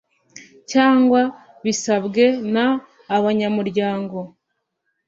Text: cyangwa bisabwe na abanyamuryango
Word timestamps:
cyangwa 0.71 1.21
bisabwe 1.63 2.23
na 2.53 2.65
abanyamuryango 3.15 4.17